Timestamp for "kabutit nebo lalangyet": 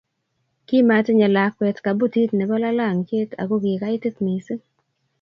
1.85-3.31